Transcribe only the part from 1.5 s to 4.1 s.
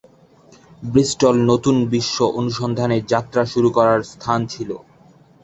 নতুন বিশ্ব অনুসন্ধানের যাত্রা শুরু করার